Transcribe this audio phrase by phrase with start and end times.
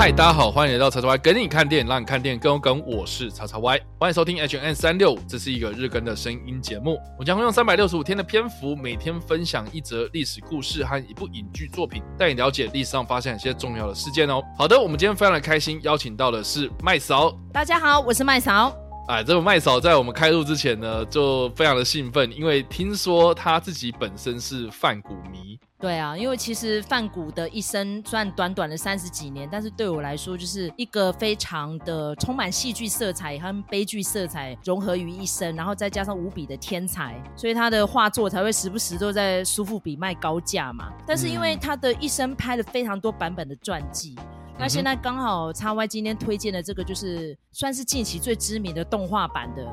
[0.00, 2.82] 嗨，大家好，欢迎来到叉叉 Y 跟你看电影，让你看电影更有梗。
[2.86, 6.98] 我是叉叉 Y，欢迎收听 H N 三六五，这是一个日更的声音节目。
[7.18, 14.42] 我将会用三百六十五天的篇幅，每天分享一则历史故事和一部影剧作品，带你了解历史上发生一些重要的事件哦。
[14.56, 17.30] 好的，我们今天非常的开心，邀请到的是麦嫂。
[17.52, 18.74] 大家好，我是麦嫂。
[19.08, 25.49] 哎，这个麦嫂在我们开录之前呢，就非常的兴奋，因为听说她自己本身是泛古迷。
[25.80, 40.92] 对啊，因为其实范谷的一生虽然短短的三十几年，但是对我来说就是一个非常的充满戏剧色彩和悲剧色彩融合于一身，然后再加上无比的天才，所以他的画作才会时不时都在苏富比卖高价嘛。
[41.06, 44.14] 但是因为他的一生拍了非常多版本的传记。
[44.58, 49.66] 那现在刚好叉 Y 今天推荐的这个，就是算是近期最知名的动画版的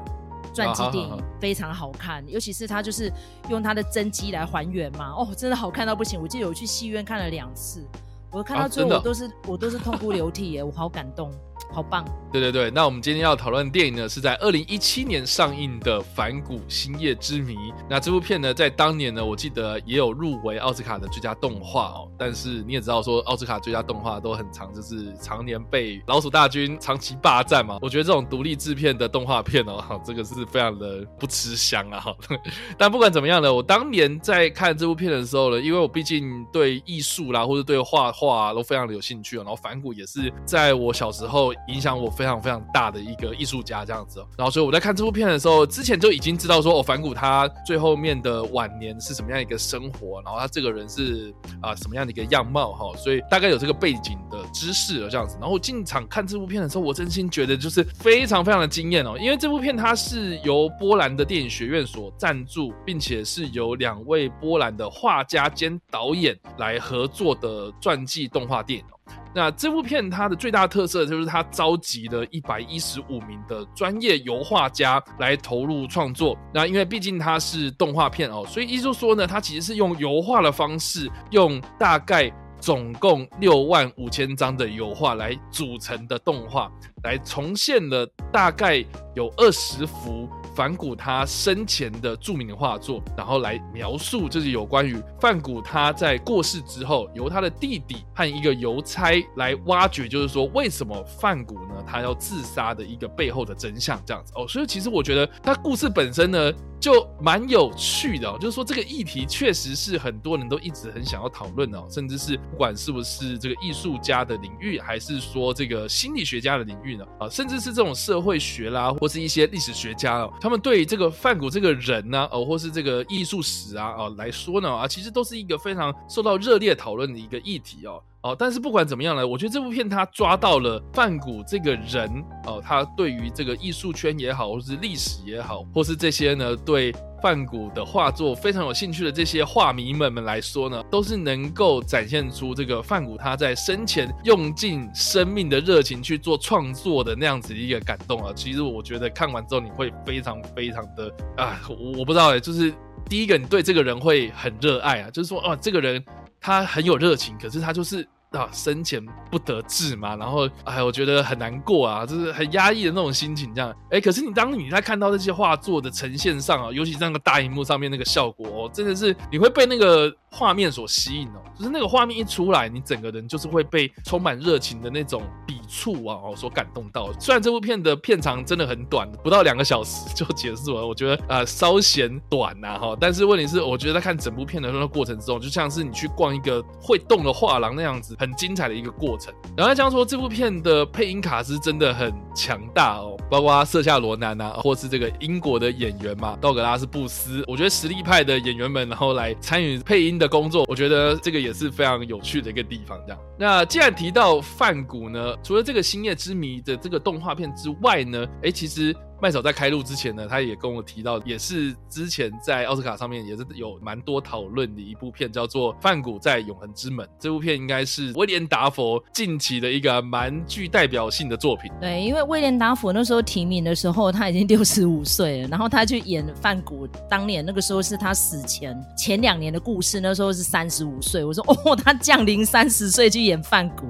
[0.53, 2.23] 传记电影，非常好看。
[2.27, 3.11] 尤其是他就是
[3.49, 6.21] 用他的真机来还原嘛，哦，真的好看到不行。
[6.21, 7.85] 我记得我去戏院看了两次，
[8.31, 11.31] 我看到最后我都是我都是痛哭流涕耶，我好感动。
[11.73, 12.03] 好棒！
[12.31, 17.55] 对对对，那我们今天要讨论的电影呢，是在二零一七年上映的《反骨星夜之谜》。
[17.89, 22.11] 那这部片呢，在当年呢，我记得也有入围奥斯卡的最佳动画哦。
[22.17, 27.77] 但是你也知道，说奥斯卡最佳动画都很长，就是常年被老鼠大军长期霸占嘛。
[27.81, 32.03] 我觉得这种独立制片的动画片哦，这个是非常的不吃香啊。
[32.77, 39.43] 但不管怎么样呢，我当年在看这部片的时候呢，因为我毕竟对艺术啦，或者对画画都非常的有兴趣哦。
[39.43, 41.53] 然后反骨也是在我小时候。
[41.67, 55.37] 影响我非常非常大的一个艺术家这样子，然后所以我在看这部片的时候，之前就已经知道说，哦，反骨他最后面的晚年是什么样一个生活，然后他这个人是啊什么样的一个样貌哈，所以大概有这个背景的知识了这样子。
[55.39, 68.85] 然后进场看这部片的时候，我真心觉得就是非常非常的惊艳哦，因为这部片它是由波兰的电影学院所赞助，并且是由两位波兰的画家兼导演来合作的传记动画电影。
[69.33, 76.37] 那这部片它的最大特色就是它召集了一百一十五名的专业油画家来投入创作。
[76.53, 86.71] 那因为毕竟它是动画片哦，所以意思说呢，它其实是用油画的方式，用大概总共六万五千张的油画来组成的动画，
[87.03, 88.83] 来重现了大概
[89.15, 90.29] 有二十幅。
[90.55, 104.47] 梵谷他生前的著名的画作，然后来描述，就是有关于梵谷他在过世之后，由他的弟弟和一个邮差来挖掘，就是说为什么梵谷呢他要自杀的一个背后的真相，这样子哦。
[104.47, 106.51] 所以其实我觉得他故事本身呢。
[106.79, 116.86] 就蛮有趣的，就是说这个议题确实是很多人都一直很想要讨论的，甚至是不管是不是这个艺术家的领域，还是说这个心理学家的领域
[117.19, 128.01] 啊，甚至是这种社会学啦，或是一些历史学家哦，他们对这个范谷这个人呢，哦，或是这个艺术史啊，哦来说呢，啊，其实都是一个非常受到热烈讨论的一个议题哦。
[128.21, 132.09] 哦，但是不管怎么样呢，我觉得这部片它抓到了范谷这个人
[132.45, 136.93] 哦，他对于这个艺术圈也好，或是历史也好，或是这些呢对
[137.27, 148.31] 范谷的画作非常有兴趣的这些画迷们们来说呢，都是能够展现出这个范谷他在生前用尽生命的热情去做创作的那样子一个感动啊。
[148.33, 151.59] 其实我觉得看完之后你会非常非常的啊，
[151.97, 152.73] 我不知道哎，就是
[153.09, 156.01] 第一个你对这个人会很热爱啊，就是说哦，这个人。
[156.39, 163.73] 他很有热情，可是他就是啊生前不得志嘛，然后哎，我觉得很难过啊，就是很压抑的那种心情这样。
[163.89, 171.41] 哎，可是你当你在看到这些画作的呈现上啊，尤其那个大荧幕上面那个效果，哦，真的是你会被那个画面所吸引哦。
[171.57, 177.11] 就是那个画面一出来，你整个人就是会被充满热情的那种笔触啊哦所感动到。
[177.19, 182.95] 虽然这部片的片长真的很短，不到两个小时就结束了，我觉得啊稍显短呐哈。
[182.99, 189.33] 但是问题是，我觉得在看整部片的那个过程之中，就像是你去逛一个会动的画廊那样子，很精彩的一个过程。
[189.55, 202.99] 然后这样说，这部片的配音卡是真的很强大哦，包括瑟夏罗南啊，或是这个英国的演员嘛，道格拉斯布斯，我觉得实力派的演员们，然后来参与配音的工作，我觉得这个也是非常有趣的一个地方。
[203.05, 208.95] 这样，那既然提到范谷呢，除了这个《星夜之谜》的这个动画片之外呢，哎，其实。
[209.19, 217.05] 麦嫂在开录之前呢，他也跟我提到，也是之前在奥斯卡上面也是有蛮多讨论的一部片，叫做《范谷在永恒之门》。
[217.19, 221.71] 这部片应该是威廉达佛近期的一个蛮具代表性的作品。
[221.81, 231.23] 对，因为威廉达佛那时候提名的时候，他已经六十五岁了，然后他去演范谷，当年那个时候是他死前前两年的故事，那时候是三十五岁。
[231.23, 233.87] 我说哦，他降临三十岁去演范谷，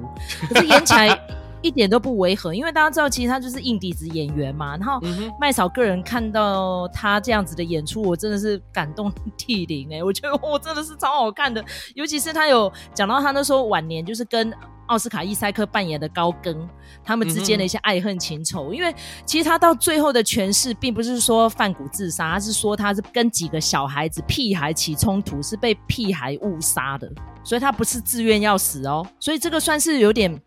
[0.48, 1.20] 可是演起来。
[1.68, 4.78] 一点都不违和，因为大家知道，其实他就是硬底子演员嘛。
[4.78, 5.00] 然后
[5.40, 10.04] 麦嫂个人看到他这样子的演出，我真的是感动 涕零哎！
[10.04, 14.52] 我觉得我真的是超好看的，尤其是他有讲到他那时候晚年就是跟
[14.88, 16.68] 奥斯卡伊塞克扮演的高更
[17.04, 18.74] 他们之间的一些爱恨情仇。
[18.74, 27.12] 因为其实他到最后的诠释，并不是说范谷自杀，他是说他是跟几个小孩子屁孩起冲突，是被屁孩误杀的，
[27.44, 29.06] 所以他不是自愿要死哦。
[29.20, 30.42] 所以这个算是有点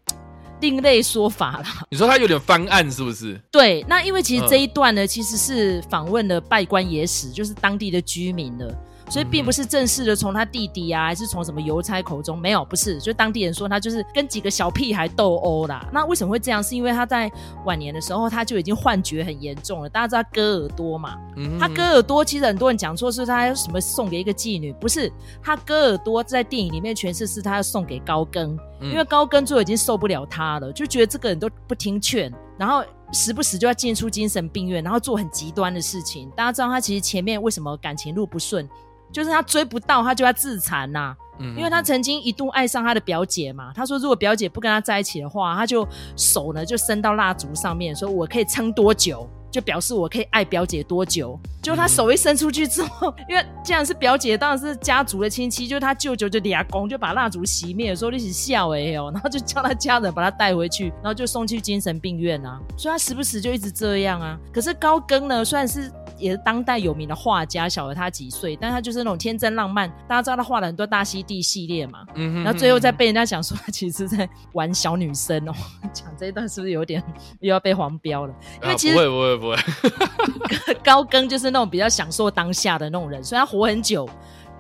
[0.61, 1.65] 另类说法了。
[1.91, 3.41] 你说他有点翻案是不是？
[3.51, 8.75] 对，那因为其实这一段呢，其实是访问了拜官野史，就是当地的居民的。
[9.09, 15.85] 所以并不是正式的从他弟弟啊，还是从什么邮差口中没有，不是，就当地人说他就是跟几个小屁孩斗殴啦。
[15.93, 16.63] 那为什么会这样？
[16.63, 17.29] 是因为他在
[17.65, 19.89] 晚年的时候他就已经幻觉很严重了。
[19.89, 21.17] 大家知道割耳朵嘛？
[21.59, 32.82] 他割耳朵，其实很多人讲错是他什么送给一个妓女，不是他割耳朵在电影里面诠释是他要送给高更，因为高跟就已经受不了他了，就觉得这个人都不听劝，然后
[33.12, 36.31] 时不时就要进出精神病院，然后做很极端的事情。
[36.31, 38.69] 大家知道他其实前面为什么感情路不顺？
[39.12, 41.17] 就是他追不到，他就要自残呐。
[41.41, 43.73] 嗯，因为他曾经一度爱上他的表姐嘛。
[43.75, 45.87] 他说，如果表姐不跟他在一起的话，他就
[46.17, 51.38] 手呢就伸到蜡烛上面，说我可以撑多久，就表示我可以爱表姐多久。
[51.62, 62.58] 就他手一伸出去之后， 因为既然是表姐，当然是家族的亲戚，就他舅舅就俩公就把蜡烛熄灭，说一起笑哎哦，然后就叫他家人把他带回去，然后就送去精神病院啊。
[62.79, 64.38] 所以他时不时就一直这样啊。
[64.52, 65.93] 可是高更呢，虽然是。
[66.20, 69.90] 也是当代有名的画家，小了他几岁，但他就是那种天真浪漫。
[70.06, 75.52] 大家知道他画了很多大溪地系列嘛，然后最后再被人家讲说他其实在玩小女生哦。
[75.93, 77.02] 讲这一段是不是有点
[77.40, 78.34] 又要被黄标了？
[78.62, 84.08] 因为其实不会不会不会， 高更就是那种比较享受当下的那种人，所以他活很久。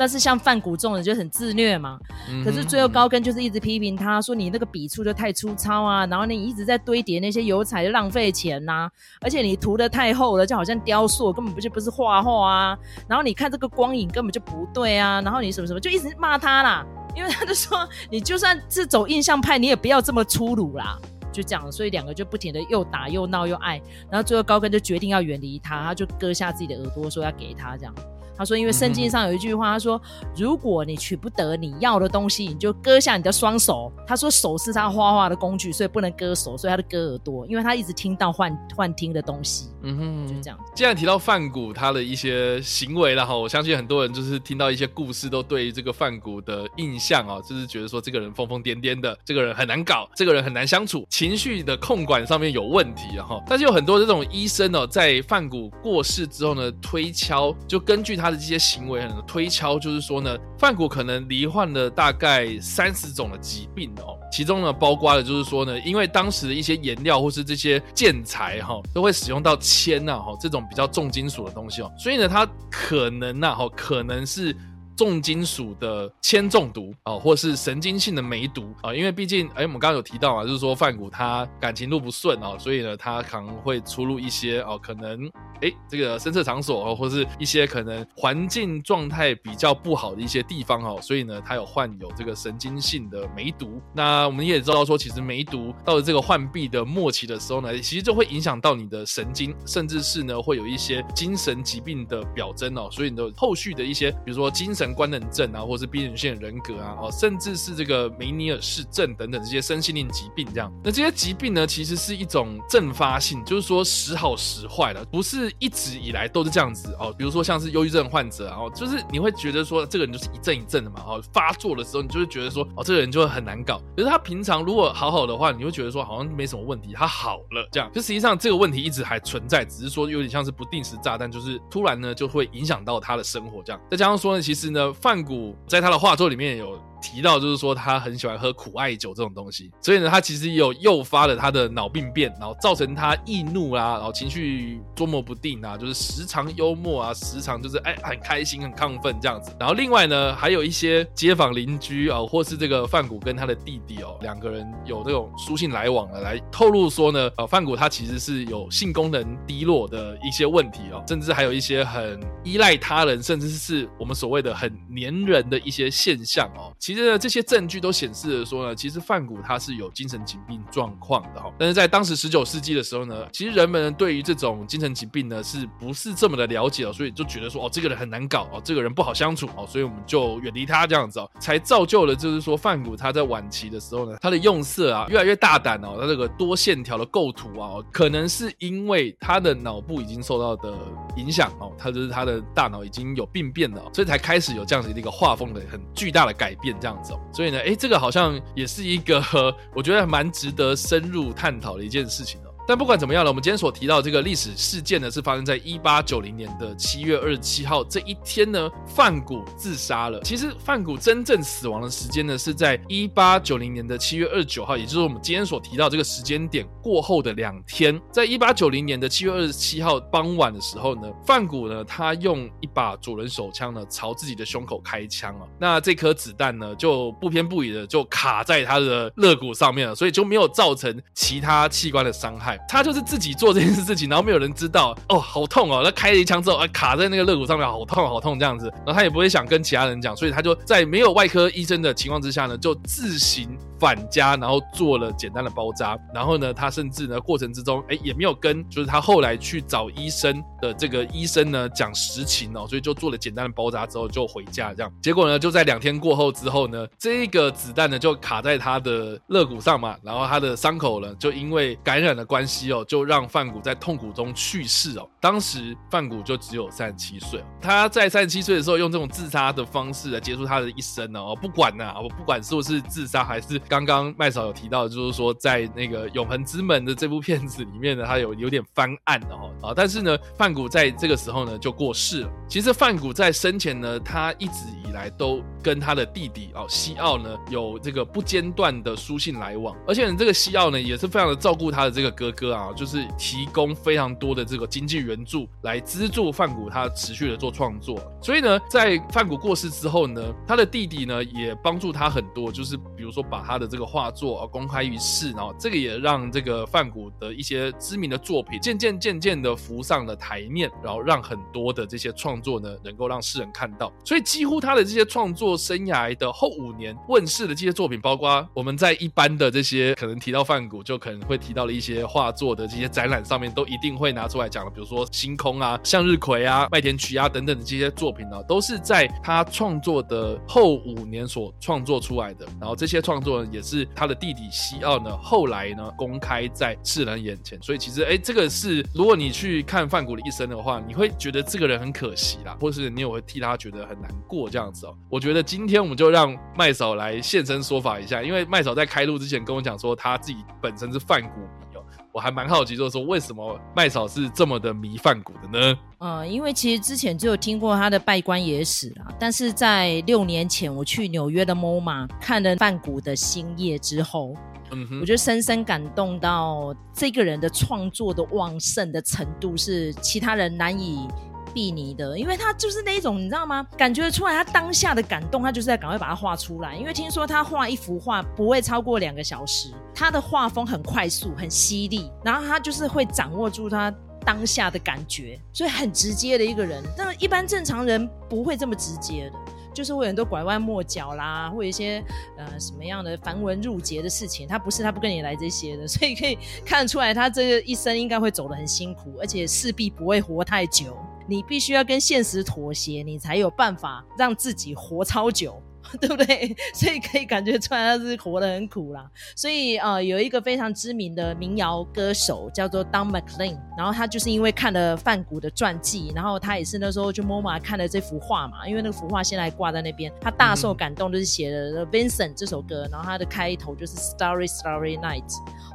[0.00, 1.98] 但是像范谷这种人就很自虐嘛，
[2.42, 20.98] 可是最后高更就是一直批评他说你那个笔触就太粗糙啊，然后你一直在堆叠那些油彩就浪费钱呐，而且你涂的太厚了，就好像雕塑，根本不就不是画画啊，然后你看这个光影根本就不对啊，然后你什么什么就一直骂他啦，因为他就说你就算是走印象派，你也不要这么粗鲁啦，
[21.30, 23.78] 就这样，所以两个就不停的又打又闹又爱，
[24.10, 27.94] 然后最后高更就决定要远离他，他就割下自己的耳朵说要给他这样。
[28.40, 30.00] 他说：“因为圣经上有一句话，他说，
[30.34, 33.92] 如果你取不得你要的东西，你就割下你的双手。
[34.06, 39.68] 他说手是他画画的工具，所以不能割手，所以他的割耳朵，因为他一直听到幻幻听的东西。
[39.82, 40.58] 嗯哼，就这样。
[40.74, 53.38] 既然提到范谷他的一些行为了哈，我相信很多人就是听到一些故事，都对这个范谷的印象啊，就是觉得说这个人疯疯癫癫的，这个人很难搞，这个人很难相处，情绪的控管上面有问题哈。
[53.46, 58.29] 但是有很多这种医生哦，在范谷过世之后呢，推敲就根据他。
[58.30, 74.56] 的这些行为很推敲，就是说呢，范谷可能罹患了大概三十种的疾病哦，其中呢包括了就是说呢，因为当时的一些颜料或是这些建材哈，都会使用到铅呐哈这种比较重金属的东西哦，所以呢，他可能呐哈可能是。
[74.96, 85.26] 重金属的铅中毒啊，或是神经性的梅毒啊，因为毕竟，哎，我们刚刚有提到啊，就是说范谷他感情路不顺啊，所以呢，他可能会出入一些哦，可能
[85.62, 93.80] 哎，这个声色场所哦，或是一些可能环境状态比较不好的一些地方哦，所以呢，他有患有这个神经性的梅毒。
[93.94, 104.90] 那我们也知道说，其实梅毒到了这个患病的末期的时候呢，其实就会影响到你的神经，甚至是呢，会有一些精神疾病的表征哦，所以你的后续的一些，比如说精神。
[104.90, 117.14] 官能症啊，或是边缘性人格啊，哦，甚至是这个梅尼尔氏症等等这些身心灵疾病，这样，那这些疾病呢，其实是一种阵发性，就是说时好时坏的，不是是一直以来都是这样子哦。
[117.16, 123.80] 比如说像是忧郁症患者，哦，就是你会觉得说这个人就是一阵一阵的嘛，哦，发作的时候你就会觉得说哦，这个人就会很难搞。
[123.96, 127.90] 可是他平常如果好好的话，你会觉得说好像没什么问题，他好了这样。
[127.92, 133.80] 就实际上这个问题一直还存在，只是说有点像是不定时炸弹，就是突然呢就会影响到他的生活这样。
[133.90, 134.90] 再加上说呢，其实呢。
[135.00, 136.78] 范谷在他的画作里面有。
[137.00, 149.54] 提到就是说他很喜欢喝苦艾酒这种东西，所以呢，他其实有诱发了他的脑病变，然后造成他易怒啊，然后情绪捉摸不定啊，就是时常幽默啊，时常就是哎很开心很亢奋这样子。
[149.58, 166.72] 然后另外呢，还有一些街坊邻居啊，或是这个范谷跟他的弟弟哦，两个人有这种书信来往的，来透露说呢，呃，范谷他其实是有性功能低落的一些问题哦，甚至还有一些很依赖他人，甚至是我们所谓的很黏人的一些现象哦。
[166.90, 171.48] 其实呢，这些证据都显示了说呢，其实范谷他是有精神疾病状况的哈。
[171.56, 176.92] 但是在当时十九世纪的时候呢，其实人们对于这种精神疾病呢，是不是这么的了解哦？
[176.92, 190.76] 所以就觉得说，哦，这个人很难搞哦，这个人不好相处哦，所以我们就远离他这样子哦，才造就了就是说范谷他在晚期的时候呢，他的用色啊越来越大胆哦，他这个多线条的构图啊，可能是因为他的脑部已经受到的
[191.14, 196.74] 影响哦，他就是他的大脑已经有病变了，所以才开始有这样子的一个画风的很巨大的改变。
[196.80, 197.12] 这样子。
[197.32, 199.22] 所以呢，哎，这个好像也是一个
[199.74, 202.49] 我觉得蛮值得深入探讨的一件事情哦。
[202.70, 210.20] 但不管怎么样了，我们今天所提到这个历史事件呢，是发生在一八九零年的七月二十七号这一天呢，范谷自杀了。
[210.20, 225.42] 其实范谷真正死亡的时间呢，是在一八九零年的七月二十九号，也就是我们今天所提到这个时间点过后的两天，在一八九零年的七月二十七号傍晚的时候呢，范谷呢，他用一把左轮手枪呢，朝自己的胸口开枪啊。
[225.58, 232.59] 那这颗子弹呢，就不偏不倚的就卡在他的肋骨上面了，所以就没有造成其他器官的伤害。
[232.68, 235.82] 他就是自己做这件事情，然后没有人知道哦，好痛哦！
[235.84, 238.72] 他开了一枪之后，啊，卡在那个肋骨上面，好痛好痛这样子。
[238.84, 243.48] 然后他也不会想跟其他人讲，所以他就在没有外科医生的情况之下呢，就自行。
[243.80, 254.92] 返家，然后做了简单的包扎，然后呢，他甚至呢过程之中，哎，也没有跟就是他后来去找医生的这个医生呢讲实情哦，所以就做了简单的包扎之后就回家这样。
[255.02, 265.08] 结果呢，就在两天过后之后呢，这个子弹呢就卡在他的肋骨上嘛，然后他的伤口呢就因为感染的关系哦，就让范谷在痛苦中去世哦。
[265.20, 273.58] 当时范谷就只有三十七岁，他在三十七岁的时候用这种自杀的方式来结束他的一生呢哦，不管呢，我不管是不是自杀还是。
[273.70, 282.30] 刚刚麦嫂有提到，就是说在那个《永恒之门》的这部片子里面呢，他有有点翻案的哈啊，但是呢，范谷在这个时候呢就过世了。
[282.48, 298.00] 其实范谷在生前呢，他一直以来都跟他的弟弟哦西奥呢有这个不间断的书信来往，而且这个西奥呢也是非常的照顾他的这个哥哥啊，就是提供非常多的这个经济援助来资助范谷他持续的做创作。
[298.22, 313.92] 所以呢，在范谷过世之后呢，他的弟弟呢也帮助他很多，就是比如说把他的这个画作啊公开于世，然后这个也让这个范谷的一些知名的作品渐渐渐渐的浮上了台面，然后让很多的这些创作呢能够让世人看到。
[314.04, 332.46] 所以几乎他的这些创作生涯的后五年问世的这些作品，包括我们在一般的这些可能提到范谷，就可能会提到了一些画作的这些展览上面，都一定会拿出来讲的，比如说星空啊、向日葵啊、麦田曲啊等等的这些作品呢，都是在他创作的后五年所创作出来的。
[332.60, 333.86] 然后这些创作呢也是。
[333.94, 344.94] 他的弟弟西奥呢，后来呢公开在世人眼前，所以其实哎，这个是如果你去看范谷的一生的话，你会觉得这个人很可惜啦，或是你也会替他觉得很难过这样子哦。
[345.08, 355.78] 我觉得今天我们就让麦嫂来现身说法一下，因为麦嫂在开录之前跟我讲说，他自己本身是泛股迷哦，我还蛮好奇，就是说为什么麦嫂是这么的迷泛股的呢？
[355.98, 364.34] 呃，因为其实之前就有听过他的拜官野史啦，但是在六年前我去纽约的 MoMA 看了范谷的新叶之后，
[364.70, 371.06] 嗯哼，我就深深感动到这个人的创作的旺盛的程度是其他人难以
[371.52, 373.66] 比拟的，因为他就是那一种你知道吗？
[373.76, 383.92] 感觉出来他当下的感动，他就是在赶快把它画出来，因为听说他画一幅画不会超过两个小时，他的画风很快速很犀利，然后他就是会掌握住他。
[384.22, 386.84] 当下的感觉，所以很直接的一个人。
[386.94, 389.38] 那一般正常人不会这么直接的，
[389.72, 392.02] 就是会很多拐弯抹角啦，或一些
[392.36, 394.46] 呃什么样的繁文缛节的事情。
[394.46, 400.96] 他不是，他不跟你来这些的， 所以可以看出来，他这个一生应该会走得很辛苦，而且势必不会活太久。
[401.26, 405.62] 你必须要跟现实妥协，你才有办法让自己活超久。
[406.00, 406.56] 对不对？
[406.74, 409.08] 所以可以感觉出来他是活得很苦啦。
[409.34, 425.24] 所以呃，有一个非常知名的民谣歌手叫做 Don McLean，然后他就是因为看了范谷的传记，然后他也是那时候就 MoMA 看了这幅画嘛，因为那个幅画现在挂在那边，他大受感动，就是写了 Vincent 这首歌，然后他的开头就是 Starry Starry Night，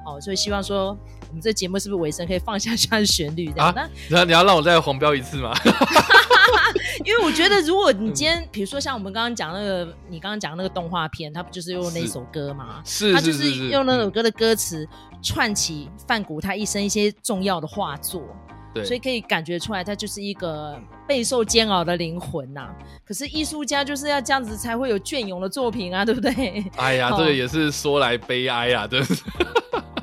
[0.06, 0.98] 哦，所以希望说
[1.30, 3.52] 我们这节目是不是尾声可以放下 下旋律？
[3.58, 3.74] 啊，
[4.10, 5.54] 那你要让我再黄标一次吗？
[7.06, 12.82] 因为我觉得，如果你今天，比如说像我们刚刚讲那个，你刚刚讲那个动画片，它不就是用那首歌吗？
[12.86, 14.88] 是，他就是用那首歌的歌词
[15.22, 18.24] 串起范谷他一生一些重要的画作，
[18.74, 22.70] 对，所以可以感觉出来，他就是一个备受煎熬的灵魂呐。
[23.06, 26.66] 可是艺术家就是要这样子才会有隽永的作品啊，对不对？
[26.78, 29.22] 哎呀，这个也是说来悲哀啊，真是。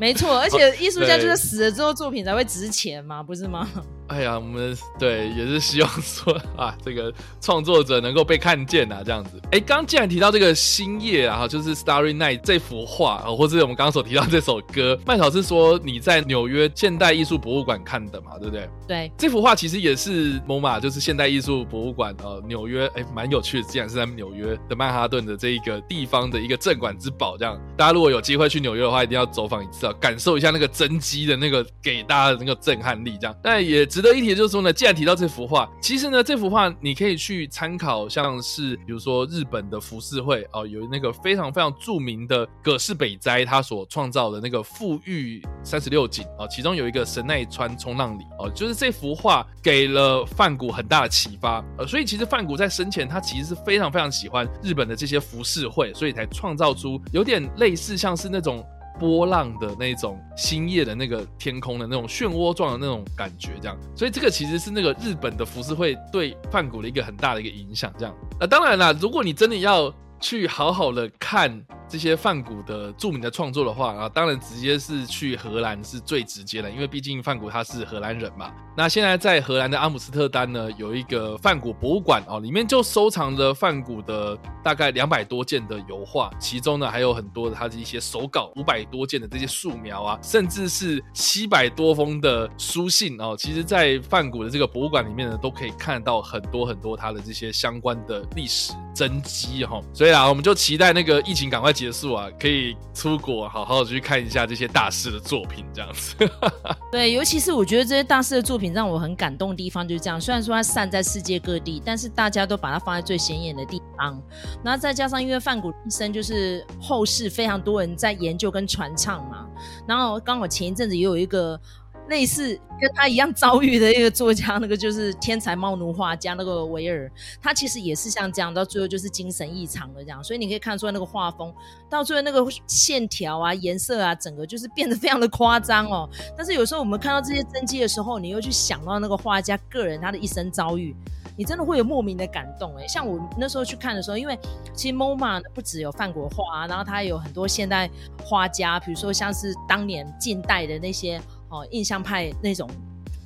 [0.00, 3.68] 没错，而且 艺术家就是死了之后作品才会值钱嘛，不是吗？
[4.12, 9.40] 哎呀，我们对也是希望说啊，这个创作者能够被看见啊，这样子。
[9.50, 18.68] 哎，刚既然提到这个星夜啊，就是《Starry Night》这幅画啊，或者我们刚刚所提到这首歌，麦草是说你在纽约现代艺术博物馆看的嘛，对不对？
[18.86, 27.38] 对，这幅画其实也是 MoMA，就是现代艺术博物馆呃，纽约哎，蛮有趣的，竟然是在纽约的曼哈顿的这一个地方的一个镇馆之宝。
[27.38, 33.16] 这样，大家如果有机会去纽约的话，一定要走访一次啊，感受一下那个真机的那个给大家的那个震撼力。
[33.18, 34.01] 这样，但也知。
[34.02, 58.66] 值得一提的就是说呢，既然提到这幅画，其实呢，这幅画你可以去参考，像是比如说日本的浮世绘哦，有那个非常非常著名的葛饰北斋他所创造的那个富裕三十六景啊，其中有一个神奈川冲浪里哦，就是这幅画给了范谷很大的启发，呃，所以其实范谷在生前他其实是非常非常喜欢日本的这些浮世绘，所以才创造出有点类似像是那种。
[58.98, 68.14] 波浪的那种星夜的那个天空的那种漩涡状的那种感觉，这样，所以这个其实是那个日本的浮世绘对梵谷的一个很大的一个影响，这样。
[68.40, 71.64] 那当然啦，如果你真的要去好好的看。
[71.92, 78.50] 这些梵谷的著名的创作的话啊，当然直接是去荷兰是最直接的，因为毕竟梵谷他是荷兰人嘛。
[78.74, 84.34] 那现在在荷兰的阿姆斯特丹呢，有一个梵谷博物馆哦，里面就收藏着梵谷的
[84.64, 93.36] 大概两百多件的油画，其中呢还有很多的他的一些手稿，五百多件的这些素描啊，甚至是七百多封的书信哦。
[93.38, 99.78] 其实，在梵谷的这个博物馆里面呢，都可以看到很多很多他的这些相关的历史真迹哈。
[99.92, 101.81] 所以啊，我们就期待那个疫情赶快结。
[101.82, 106.14] 结束啊，可以出国好好的去看一下这些大师的作品，这样子。
[106.92, 110.20] 对，尤其是我觉得这些大师的作品让我很感动的地方就是这样。
[110.20, 114.22] 虽然说它散在世界各地，但是大家都把它放在最显眼的地方。
[114.62, 119.44] 然后再加上因为范谷一生就是后世非常多人在研究跟传唱嘛。
[119.88, 121.60] 然后刚好前一阵子也有一个。
[122.08, 131.54] 类似跟他一样遭遇的一个作家，那个就是天才猫奴画家那个维尔，他其实也是像这样，到最后就是精神异常的这样，所以你可以看出来那个画风，
[131.88, 136.08] 到最后那个线条啊、颜色啊，整个就是变得非常的夸张哦。
[136.36, 140.94] 但是有时候我们看到这些真迹的时候，你又去想到那个画家个人他的一生遭遇，
[141.36, 142.86] 你真的会有莫名的感动哎。
[142.88, 144.36] 像我那时候去看的时候，因为
[144.74, 147.88] 其实 MoMA 不只有范国画，然后他有很多现代
[148.24, 151.20] 画家，比如说像是当年近代的那些。
[151.52, 152.68] 哦，印象派那种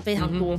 [0.02, 0.58] 非常多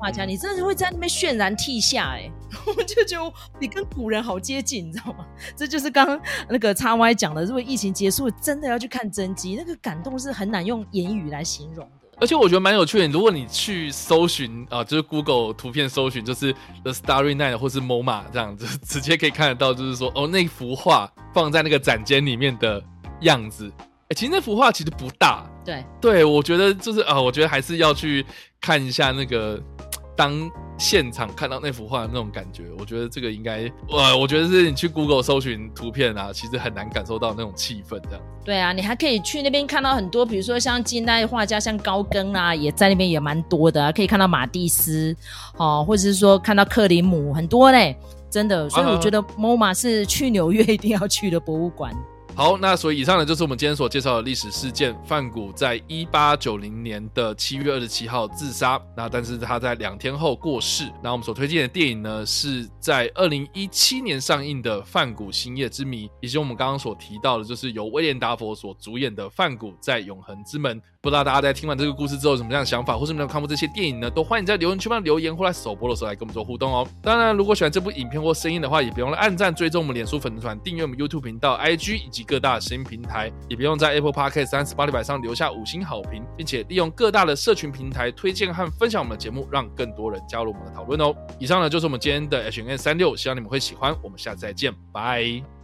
[0.00, 2.30] 画家，你真的是会在那边渲然涕下哎，
[2.66, 5.26] 我就觉得你跟古人好接近，你知道吗？
[5.54, 11.92] 这就是刚刚那个叉 Y 讲的，如果疫情结束，真的要去看真迹，那个感动是很难用言语来形容的。
[12.20, 16.52] 而且我觉得蛮有趣的，如果你去搜寻啊，就是 Google 图片搜寻，就是
[16.84, 22.80] The Starry Night 或是 MoMA 这样子， 直接可以看得到，就是说哦，那幅画放在那个展间里面的
[23.22, 23.72] 样子。
[24.08, 28.24] 哎其实那幅画其实不大，对对，我觉得就是啊，我觉得还是要去
[28.60, 29.60] 看一下那个
[30.14, 32.64] 当现场看到那幅画的那种感觉。
[32.78, 38.20] 我觉得这个应该，呃，我觉得是你去 Google 搜寻图片啊，其实很难感受到那种气氛这样。
[38.44, 45.16] 对啊，你还可以去那边看到很多，比如说像近代画家，像高更啊，也在那边也蛮多的，可以看到马蒂斯
[45.56, 47.96] 哦，或者是说看到克林姆，很多嘞，
[48.28, 48.68] 真的。
[48.68, 51.94] 所以我觉得 MoMA 是去纽约一定要去的博物馆。
[52.34, 54.96] 好，那所以以上呢就是我们今天所介绍的历史事件。
[55.04, 60.90] 范谷在一八九零年的七月二十七号自杀，那但是他在两天后过世。
[61.02, 70.80] 那我们所推荐的电影呢，是在二零一七年上映的《范谷星夜之谜》，以及我们刚刚所提到的，就是由威廉达佛所主演的《范谷在永恒之门》。
[71.02, 74.08] 不知道大家在听完这个故事之后有什么样的想法，或是没有看过这些电影呢？
[74.08, 76.86] 都欢迎在留言区帮留言，或在首播的时候来跟我们做互动哦。
[77.02, 91.12] 当然，如果喜欢这部影片或声音的话，也别忘了按赞、追踪我们脸书粉丝团、订阅我们 YouTube 频道、IG 以及各大声音平台，也别用在 Apple Podcast 三十八里百上留下五星好评，并且利用各大的社群平台推荐和分享我们的节目，让更多人加入我们的讨论哦。
[91.40, 93.92] 以上呢就是我们今天的 H N 三六，希望你们会喜欢。
[94.04, 95.61] 我们下次再见，拜。